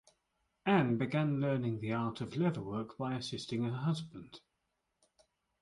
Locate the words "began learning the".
0.97-1.91